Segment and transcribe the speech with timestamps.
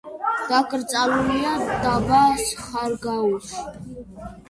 [0.51, 1.53] დაკრძალულია
[1.85, 2.25] დაბა
[2.65, 3.65] ხარაგაულში.